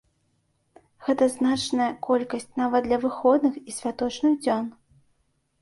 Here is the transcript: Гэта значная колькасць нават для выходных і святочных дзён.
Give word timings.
Гэта 1.07 1.27
значная 1.33 1.89
колькасць 2.09 2.47
нават 2.63 2.81
для 2.89 2.97
выходных 3.05 3.53
і 3.69 3.77
святочных 3.79 4.33
дзён. 4.43 4.65